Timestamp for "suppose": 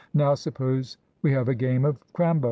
0.33-0.97